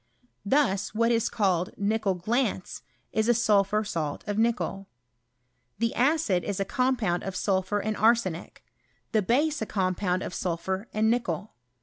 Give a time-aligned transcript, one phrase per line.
[0.43, 4.87] Thus, what is called nickel glance, is a sulphur salt of nickel.
[5.79, 8.65] Tlie acid is a compound of sulphur and arsenic,
[9.11, 11.53] the base a* compound of sulphur and nickel.